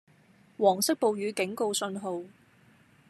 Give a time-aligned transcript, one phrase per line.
[0.57, 2.23] 黃色暴雨警告信號